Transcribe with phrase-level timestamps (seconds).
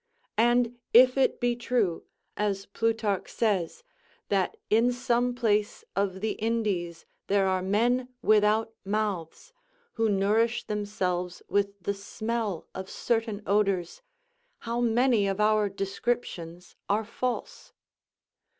[0.39, 2.05] And if it be true,
[2.35, 3.83] as Plutarch says,
[4.29, 9.53] that in some place of the Indies there are men without mouths,
[9.93, 14.01] who nourish themselves with the smell of certain odours,
[14.61, 17.71] how many of our descriptions are false?